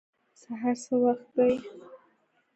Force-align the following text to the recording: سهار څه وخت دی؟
سهار 0.41 0.75
څه 0.83 0.93
وخت 1.03 1.27
دی؟ 1.35 1.53